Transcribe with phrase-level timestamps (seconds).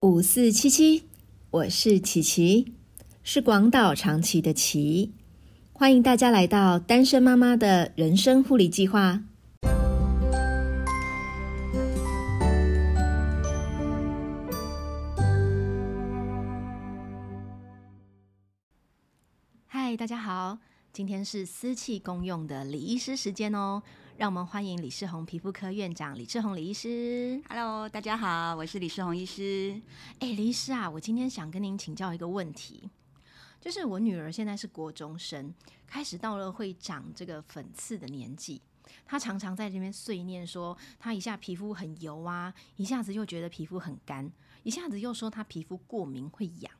[0.00, 1.08] 五四七七，
[1.50, 2.72] 我是琪琪，
[3.24, 5.12] 是广岛长崎的琪，
[5.72, 9.24] 欢迎大家来到单身妈妈的人生护理计划。
[19.66, 20.58] 嗨，大家好，
[20.92, 23.82] 今天是私企公用的李医师时间哦。
[24.18, 27.40] 让我们欢迎李世宏皮肤科院长李世宏李医师。
[27.48, 29.80] Hello，大家好，我是李世宏医师。
[30.18, 32.90] 哎，李医师啊，我今天想跟您请教一个问题，
[33.60, 35.54] 就是我女儿现在是国中生，
[35.86, 38.60] 开始到了会长这个粉刺的年纪。
[39.06, 44.28] 她常常在这边碎念说，她一下皮肤很油啊，一下子又觉得皮肤很干，
[44.64, 46.72] 一下子又说她皮肤过敏会痒，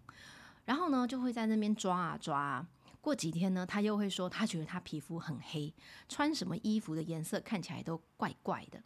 [0.65, 2.67] 然后呢就会在那边抓啊抓啊。
[3.09, 5.73] 过几天呢，他又会说他觉得他皮肤很黑，
[6.11, 8.79] 穿什么衣服的颜色看起来都怪怪的。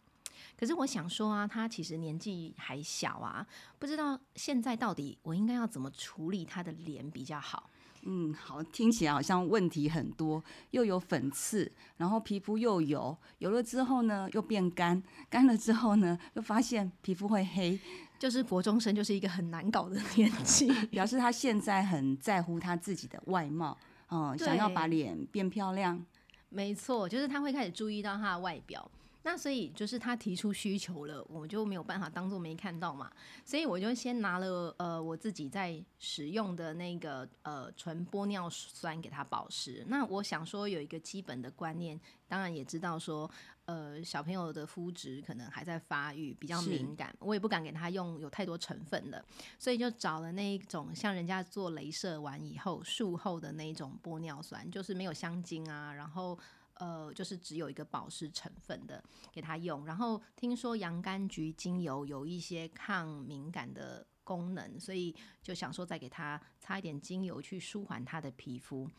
[0.57, 3.45] 可是我想说啊，他其实年纪还小啊，
[3.77, 7.69] 不知道现在到底我应该要怎么处理他的脸比较好。
[8.03, 17.77] 嗯，好，听起来好像问题很多，又有粉刺，然后皮肤又油，油了之后呢又变干，干了之后呢又发现皮肤会黑，
[18.17, 20.71] 就是国中生就是一个很难搞的年纪。
[20.87, 23.77] 表示他现在很在乎他自己的外貌，
[24.13, 26.05] 嗯，想要把脸变漂亮。
[26.49, 28.89] 没错，就是他会开始注意到他的外表。
[29.25, 33.09] 那所以就是他提出需求了，我就没有办法当做没看到嘛。
[33.45, 39.83] 所以我就先拿了呃我自己在使用的那个呃纯玻尿酸给他保湿。
[39.87, 43.31] 那我想说有一个基本的观念，当然也知道说
[43.65, 49.23] 呃小朋友的肤质可能还在发育，比较敏感，我也不敢给他用有太多成分的，
[49.57, 56.37] 所以就找了那一种像人家做镭射完以后术后的那一种玻尿酸，就是没有香精啊，然后。
[56.77, 68.89] 呃，就是只有一个保湿成分的给他用，然后听说洋甘菊精油有一些抗敏感的功能，所以就想说再给他擦一点精油去舒缓他的皮肤。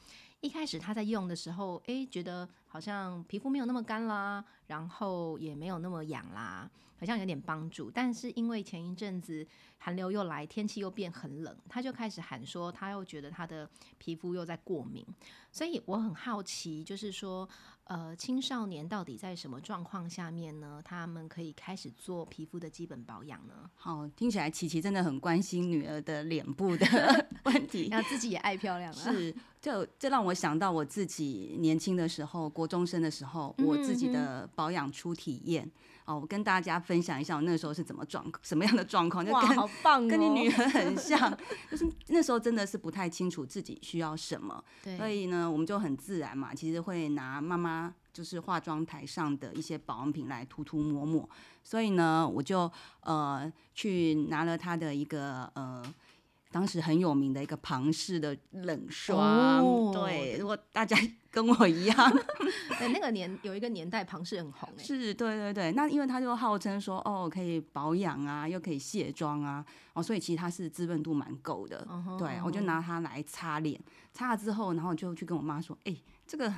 [0.45, 7.91] 一开始他在用的时候，诶，觉得好像皮肤没有那么干啦，然后也没有那么痒啦，好像有点帮助。
[7.91, 9.47] 但是因为前一阵子
[9.79, 13.67] 寒流又来，天气又变很冷，他就开始喊说，他又觉得他的
[13.97, 15.03] 皮肤又在过敏。
[15.51, 17.49] 所以我很好奇，就是说，
[17.85, 20.83] 呃，青少年到底在什么状况下面呢？
[20.85, 23.71] 他们可以开始做皮肤的基本保养呢？
[23.77, 26.87] 好，听起来琪琪真的很关心女儿的脸部的
[27.45, 27.89] 问题。
[27.91, 29.35] 那自己也爱漂亮啊，是，
[29.65, 35.71] 这这让我想到我自己年轻的时候，国中生的时候，我自己的保养初体验。
[36.05, 40.07] 哦，我跟大家分享一下我那时候是怎么状什么样的状况，就哇，跟好棒哦！
[40.07, 41.35] 跟你女儿很像，
[41.71, 44.63] 就是那时候真的是不太清楚自己需要什么，
[44.99, 51.27] 所，以呢，我们就很自然嘛，其实会拿妈妈就是化妆台上的一些保养品来涂涂抹抹，
[51.63, 52.71] 所以呢，我就
[53.01, 55.83] 呃去拿了她的一个呃。
[56.55, 59.19] 当时很有名的一个庞氏的冷霜，
[59.61, 60.97] 哦对，如果大家
[61.29, 61.97] 跟我一样，
[62.79, 71.85] 对那个年有一个年代，庞氏很红哎，是，对对对，那因为它就号称说，哦，可以保养啊，又可以卸妆啊，哦，所以其实它是滋润度蛮够的。
[72.17, 73.81] 对，我就拿它来擦脸，
[74.13, 76.55] 擦了之后，然后就去跟我妈说，哎、这个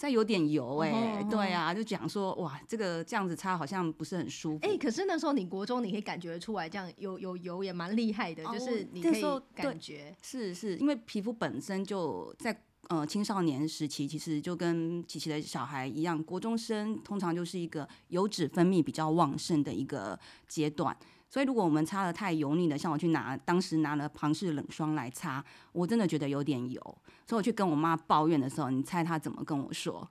[0.00, 4.66] 这有点油哎、嗯哼对啊，就讲说，哇，这个这样子擦好像不是很舒服。
[4.66, 9.22] 哎、可是那时候你国中，你可以感觉出来，这样有有油也蛮厉害的，哦就是你可以
[9.54, 20.18] 感觉，是是，因为皮肤本身就在呃青少年时期，其实就跟琪琪的小孩一样，国中生通常就是一个油脂分泌比较旺盛的一个
[20.48, 20.96] 阶段。
[21.30, 26.80] 所以如果我们擦的太油腻的，像我去拿当时拿了庞氏冷霜来擦，我真的觉得有点油，
[27.24, 30.06] 所以我去跟我妈抱怨的时候，你猜她怎么跟我说？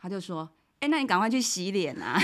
[0.00, 0.48] 她就说
[0.80, 2.18] ：“哎、那你赶快去洗脸啊！”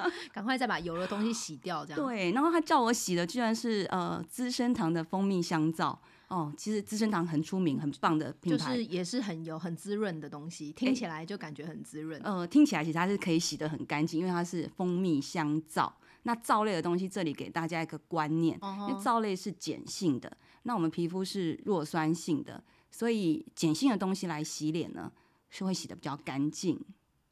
[0.32, 2.00] 赶快再把油的东西洗掉，这样。
[2.00, 5.98] 对，然后她叫我洗的居然是呃资生堂的蜂蜜香皂
[6.28, 8.76] 哦，其实资生堂很出名、很棒的品牌就。
[8.76, 12.20] 是也是很油、很滋润的东西，听起来就感觉很滋润。
[12.22, 15.92] 呃，听起来其实它是可以洗得很干净，因为它是蜂蜜香皂。
[16.26, 25.12] 那皂类的东西，这里给大家一个观念，哦因为皂类是碱性的，那我们皮肤是弱酸性的，所以碱性的东西来洗脸呢，
[25.48, 26.84] 是会洗的比较干净。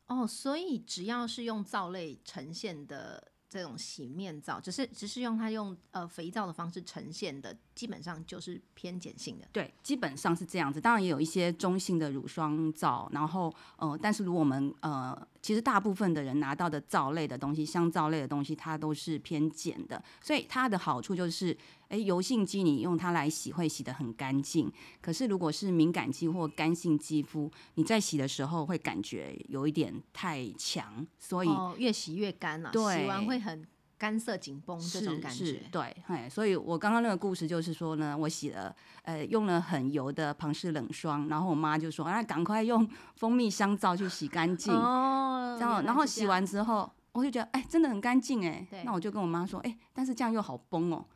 [0.07, 9.49] 哦，所以只要是用皂类呈现的这种洗面皂，只是只是用它用呃肥皂的方式呈现的，基本上就是偏碱性的。
[9.53, 10.81] 对，基本上是这样子。
[10.81, 21.55] 当然也有一些中性的乳霜皂，然后呃，但是如果我们呃，其实大部分的人拿到的皂类的东西，香皂类的东西，它都是偏碱的，所以它的好处就是，
[21.89, 24.73] 诶，油性肌你用它来洗会洗得很干净。
[25.03, 33.63] 可是如果是敏感肌或干性肌肤，你在洗的时候会感觉有一点太强，所以、哦，越洗越干了、对洗完会很
[34.05, 35.63] 干涩紧绷这种感觉。
[35.73, 42.87] 对，哎，所以我刚刚那个故事就是说呢，我洗了，呃，用了很油的庞氏冷霜，然后我妈就说，啊，赶快用
[43.17, 51.07] 蜂蜜香皂去洗干净，哦然后，然后洗完之后，我就觉得，哎，真的很干净，哎，那我就跟我妈说，哎，但是这样又好崩哦，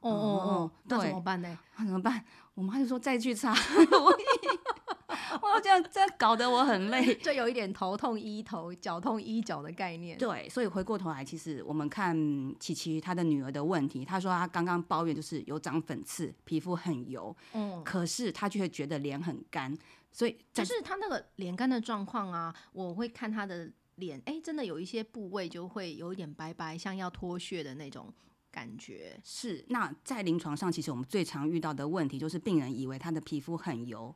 [0.00, 1.58] 哦哦哦，那怎对么办呢？
[1.78, 2.22] 那怎么办？
[2.52, 3.56] 我妈就说再去擦，我
[5.52, 7.14] 我这样这样搞得我很累。
[7.16, 10.16] 就有一点头痛医头，脚痛医脚的概念。
[10.18, 12.16] 对，所以回过头来，其实我们看
[12.58, 19.76] 琪琪她的女儿的问题，她说她刚刚抱怨就是有长粉刺，皮肤很油，嗯，可是她却会觉得脸很干，
[20.10, 28.12] 所以就是她那个脸干的状况啊，我会看她的脸，哎、真的有一些部位就会有一点白白，像要脱屑的那种
[28.50, 29.18] 感觉。
[29.22, 34.14] 是那在临床上，其实我们最常遇到的问题就是病人以为他的皮肤很油。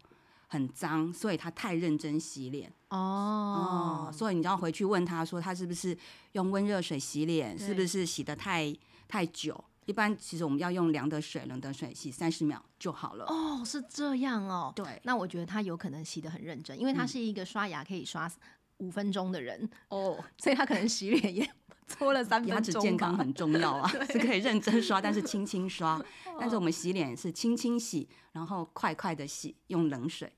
[0.48, 5.96] 很脏，所以他太认真洗脸哦哦，所以你就要回去问他说，他是不是
[6.32, 8.74] 用温热水洗脸，是不是洗的太
[9.06, 9.62] 太久？
[9.84, 13.24] 一般其实我们要用凉的水、冷的水洗三十秒就好了。
[13.26, 14.72] 哦，是这样哦。
[14.76, 18.30] 对，那我觉得他有可能洗的很认真，因为他是一个刷牙可以刷
[18.78, 21.50] 五分钟的人，哦， 所以他可能洗脸也
[21.88, 25.98] 搓了三牙分钟齿健康很重要啊， 是可以认真刷，但是轻轻刷。
[26.38, 30.30] 但是哦我们洗脸是轻轻洗，然后快快的洗，用冷水。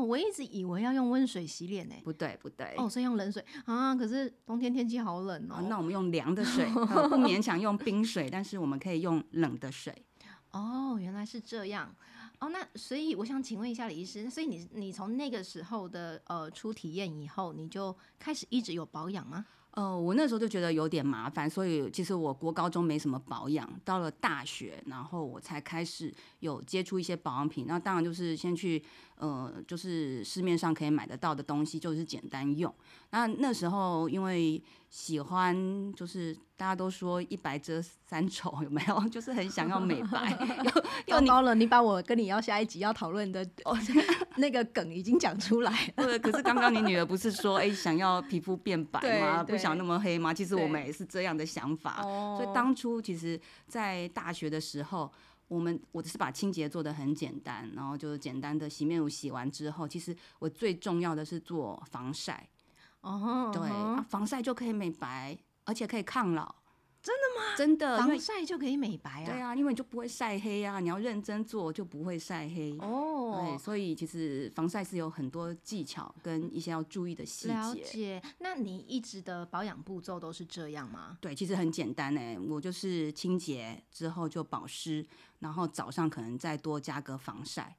[0.00, 1.94] 哦，我一直以为要用温水洗脸呢。
[2.02, 2.74] 不对，不对。
[2.78, 5.56] 哦，所以用冷水啊，可是冬天天气好冷哦。
[5.56, 9.94] 啊，那我们用凉的水， 呃不勉强用冰水，但是我们可以用冷的水。
[10.52, 11.94] 哦，原来是这样。
[12.40, 19.44] 哦，那所以我想请问一下李医师，所以你你从那个时候的呃初体验以后，你就开始一直有保养吗？
[19.72, 27.66] 呃，我那时候就觉得有点麻烦，所以其实我国高中没什么保养，到了大学，然后我才开始有接触一些保养品。
[27.68, 28.82] 那当然就是先去
[29.16, 32.74] 呃，就是市面上可以买得到的东西，就是简单用。
[33.10, 39.08] 那那时候因为喜欢，就是大家都说一白遮三丑，有没有？
[39.08, 40.36] 就是很想要美白，
[41.06, 43.48] 又糟糕了，你把我跟你要下一集要讨论的
[44.36, 46.04] 那个梗已经讲出来了。
[46.04, 49.44] 对，可是刚刚你女儿不是说，哎、想要皮肤变白对吗？
[49.44, 50.34] 不想那么黑吗？
[50.34, 52.02] 其实我们也是这样的想法。
[52.02, 55.10] 哦所以当初其实，在大学的时候，
[55.46, 62.48] 我们我只是把清洁做得很简单，然后就简单的洗面乳洗完之后，其实我最重要的是做防晒，
[63.00, 63.62] 哦，对，
[64.08, 66.54] 防晒就可以美白，而且可以抗老。
[67.02, 67.56] 真的吗？
[67.56, 69.24] 真的，防为晒就可以美白啊。
[69.24, 73.40] 对啊，因为你就不会晒黑啊，你要认真做就不会晒黑哦。
[73.40, 77.82] 对，哦，所以其实防晒是有很多技巧跟一些要注意的细了节。
[77.82, 78.22] 解。
[78.40, 81.16] 那你一直的保养步骤都是这样吗？
[81.22, 85.06] 对，其实很简单哎，我就是清洁之后就保湿，
[85.38, 87.78] 然后早上可能再多加个防晒。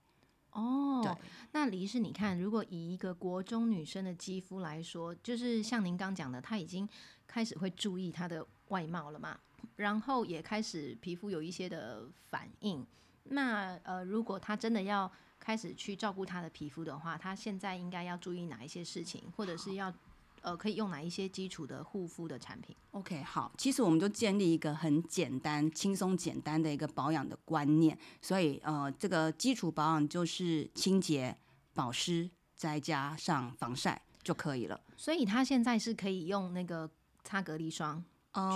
[0.52, 1.12] 哦，对，
[1.54, 6.88] 那李医师，你看，如果以一个国中女生的肌肤来说，就是像您刚讲的，她已经
[7.26, 9.40] 开始会注意她的外貌了嘛，
[9.78, 12.86] 然后也开始皮肤有一些的反应。
[13.24, 15.10] 那呃，如果她真的要
[15.40, 19.94] 开始去照顾她的皮肤的话，她现在应该要注意哪一些事情，或者是要
[20.42, 31.38] 呃可以用哪一些基础的护肤的产品？OK，好，其实我们就建立一个很简单、轻松、简单的一个保养的观念，所以呃，这个基础保养就是清洁、
[31.74, 34.80] 保湿，再加上防晒就可以了。
[34.98, 36.90] 所以它现在是可以用那个
[37.24, 38.04] 擦隔离霜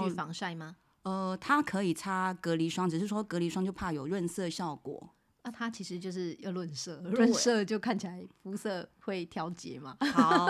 [0.01, 0.75] 去防晒吗？
[1.03, 5.11] 呃，它可以擦隔离霜，只是说隔离霜就怕有润色效果。
[5.45, 9.95] 那、它其实就是要润色， 润色就看起来肤色会调节嘛。
[10.11, 10.45] 好，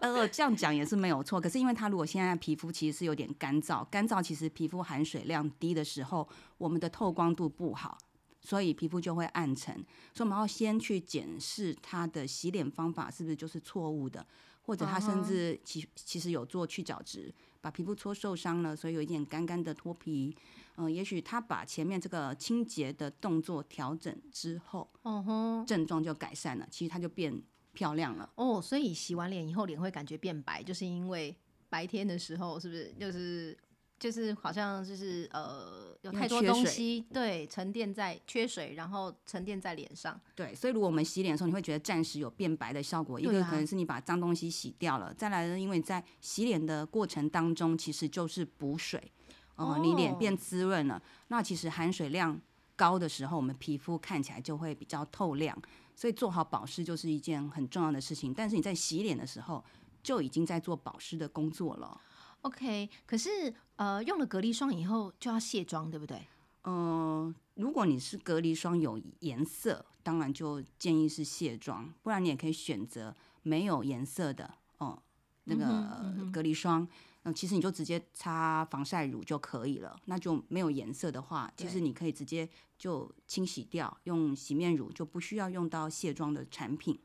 [0.00, 1.40] 呃，这样讲也是没有错。
[1.40, 6.28] 可是因为它如果现在皮肤其实是有点干燥，干燥其实皮肤含水量低的时候，
[6.58, 7.98] 我们的透光度不好，
[8.40, 9.74] 所以皮肤就会暗沉。
[10.14, 14.24] 所以我们要先去检视它的洗脸方法是不是就是错误的，
[14.62, 20.36] 或者它甚至其其实有做去角质，把皮肤搓受伤了，所以有一点干干的脱皮。
[20.78, 28.30] 嗯、也许他把前面这个清洁的动作调整之后，哦哼，症状就改善了，其实它就变漂亮了。
[28.34, 31.34] 哦，所以洗完脸以后脸会感觉变白，就是因为
[31.70, 33.56] 白天的时候是不是就是
[33.98, 40.20] 就是好像就是呃有太多东西对沉淀在缺水，然后沉淀在脸上。
[40.34, 43.18] 对，所以如果我们洗脸的时候，你会觉得暂时有变白的效果。
[43.18, 49.12] 一个可能是你把脏东西洗掉了，再来呢，因为在洗脸的过程当中，其实就是补水，
[49.56, 52.38] 呃，你脸哦变滋润了，那其实含水量
[52.76, 55.56] 高的时候，我们皮肤看起来就会比较透亮。
[55.94, 58.34] 所以做好保湿就是一件很重要的事情。
[58.34, 59.64] 但是你在洗脸的时候，
[60.02, 61.98] 就已经在做保湿的工作了。
[62.42, 66.26] OK，可是呃用了隔离霜以后就要卸妆，对不对？
[66.62, 75.00] 呃，如果你是隔离霜有颜色，当然就建议是卸妆，不然你也可以选择没有颜色的哦，
[75.44, 76.86] 那个隔离霜。
[77.22, 79.96] 嗯，其实你就直接擦防晒乳就可以了。
[80.04, 86.96] 那就没有颜色的话，其实你可以直接就清洗掉，用洗面乳就不需要用到卸妆的产品。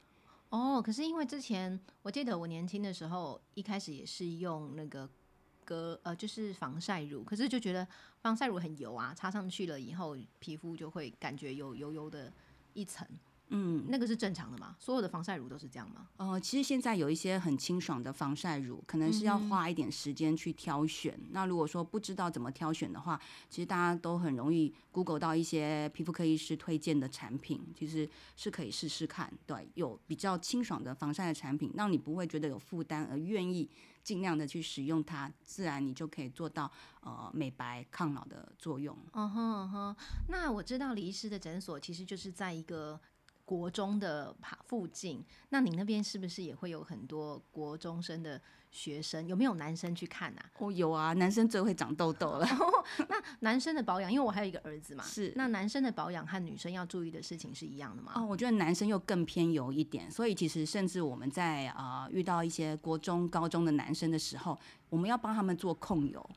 [0.50, 5.10] 哦，可是因为之前我记得我年轻的时候，一开始也是用那个
[5.65, 7.88] 隔呃就是防晒乳，可是就觉得
[8.22, 12.32] 防晒乳很油啊，擦上去了以后皮肤就会感觉有油油的
[12.74, 13.08] 一层。
[13.53, 14.75] 嗯，那个是正常的吗？
[14.79, 16.08] 所有的防晒乳都是这样吗？
[16.15, 21.20] 呃，其实现在有一些很清爽的防晒乳，可能是要花一点时间去挑选。
[21.31, 29.31] 那如果说不知道怎么挑选的话，其实大家都很容易 Google 到一些皮肤科医师推荐的产品，其实是可以试试看。
[29.46, 33.70] 对，有比较清爽的防晒的产品，让你不会觉得有负担，而愿意
[34.01, 38.98] 尽量的去使用它，自然你就可以做到呃美白抗老的作用。
[39.12, 39.96] 嗯哼嗯哼，
[40.29, 42.98] 那我知道李医师的诊所其实就是在一个。
[43.51, 44.34] 国中的
[44.65, 48.41] 附近，那你那边是不是也会有很多国中生的
[48.72, 49.27] 学生？
[49.27, 50.46] 有没有男生去看啊？
[50.60, 52.48] 哦，有啊，男生最会长痘痘了。
[53.10, 55.34] 那男生的保养，因为我还有一个儿子嘛，是。
[55.36, 58.13] 那男生的保养和女生要注意的事情是一样的吗？
[58.15, 64.58] 哦，我觉得男生又更偏油一点，所以其实甚至我们在呃遇到一些国中、高中的男生的时候，
[64.89, 66.29] 我们要帮他们做控油。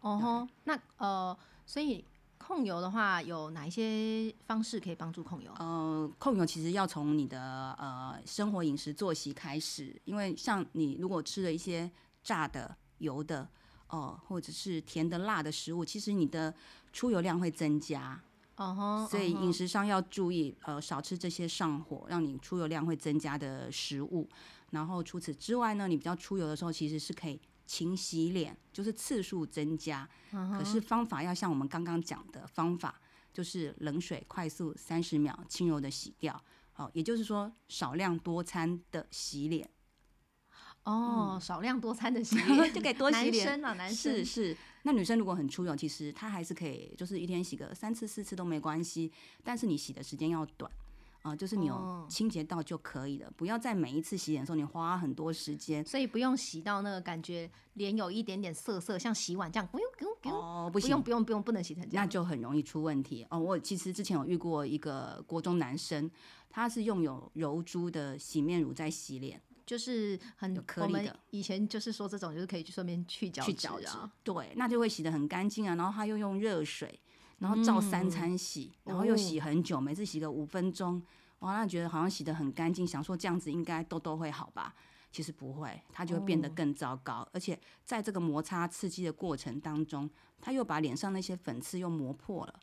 [0.00, 2.04] 哦吼，那呃，所以。
[2.46, 5.50] 控油的话，有哪一些方式可以帮助控油？
[5.58, 11.90] 呃，控油其实要从你的呃生活饮食作息开始，因为像你如果吃了一些
[12.22, 13.48] 炸的、油的，
[13.88, 16.54] 哦，或者是甜的、辣的食物，其实你的
[16.92, 18.22] 出油量会增加。
[18.54, 24.28] 哦吼，所以饮食上要注意，呃，少吃这些上火、让你出油量会增加的食物。
[24.70, 27.40] 然后除此之外呢，你比较出油的时候，其实是可以。
[27.66, 33.00] 勤洗脸就是次数增加，可是方法要像我们刚刚讲的方法，
[33.32, 36.40] 就是冷水快速三十秒轻柔的洗掉。
[36.72, 39.68] 好，也就是说少量多餐的洗脸。
[40.84, 43.46] 哦，少量多餐的洗 脸就可以多洗 脸。
[43.46, 44.56] 男生啊，男生是是。
[44.82, 49.10] 那女生如果很出油，其实她还是可以，就是一天洗个三次四次都没关系，
[49.42, 50.70] 但是你洗的时间要短。
[51.26, 63.40] 啊，就是你有清洁到就可以了，不要在每一次洗脸的时候你花很多时间，所以不用洗到那个感觉脸有一点点涩涩，像洗碗这样，不用不用不用哦，不用不用不用不能洗成这样，那就很容易出问题哦。
[63.40, 66.08] 我其实之前有遇过一个国中男生，
[66.48, 71.18] 他是用有柔珠的洗面乳在洗脸，就是很颗粒的。
[71.30, 75.74] 以前就是说这种就是可以顺便去角质啊，对，那就会洗得很干净啊。
[75.74, 77.00] 然后他又用热水，
[77.38, 81.02] 然后照三餐洗，然后又洗很久，每次洗个五分钟。
[81.40, 84.74] 哇，那觉得好像洗得很干净，想说这样子应该痘痘会好吧？
[85.12, 87.26] 其实不会，它就会变得更糟糕。
[87.32, 90.08] 而且在这个摩擦刺激的过程当中，
[90.40, 92.60] 它又把脸上那些粉刺又磨破了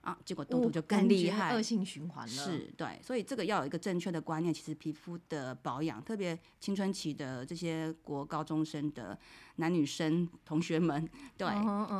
[0.00, 2.32] 啊，结果痘痘就更厉害，恶性循环了。
[2.32, 4.52] 是对，所以这个要有一个正确的观念。
[4.54, 9.18] 其实皮肤的保养，特别青春期的这些国高中生的
[9.56, 11.48] 男女生同学们，对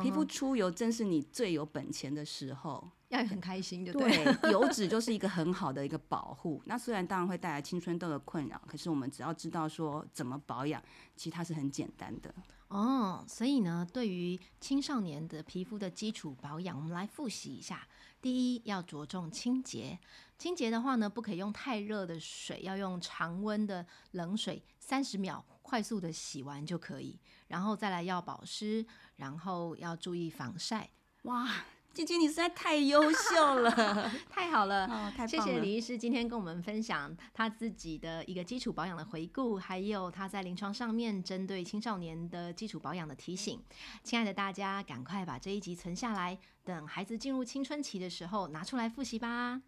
[0.01, 2.89] 皮肤出油，正是你最有本钱的时候。
[3.09, 4.23] 要很开心，就对。
[4.51, 6.61] 油脂就是一个很好的一个保护。
[6.65, 10.79] 那虽然当然会带来青春痘的困扰，可是我们只要知道说怎么保养，
[11.15, 12.31] 其实它是很简单的。
[12.69, 17.87] 哦，所以呢，对于青少年的皮肤的基础保养，我们来复习一下。
[18.21, 19.97] 第一，要着重清洁。
[20.37, 27.19] 清洁的话呢，不可以用太热的水，要用常温的冷水，三十秒快速的洗完就可以。
[27.47, 28.85] 然后再来要保湿，
[29.15, 30.91] 然后要注意防晒。
[31.23, 31.49] 哇！
[31.91, 33.71] 姐姐，你实在太优秀了，
[34.29, 35.27] 太好了，哦，太了！
[35.27, 43.59] 谢谢李医师今天跟我们分享他自己的一个基础保养的回顾，还有他在临床上面针对青少年的基础保养的提醒。
[44.01, 49.61] 亲爱的大家，赶快把这一集存下来，等孩子进入青春期的时候拿出来复习吧。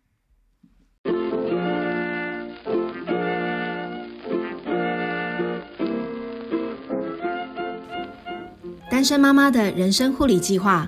[8.89, 10.87] 单身妈妈的人生护理计划。